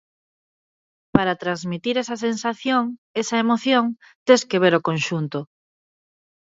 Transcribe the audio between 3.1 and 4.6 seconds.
esa emoción, tes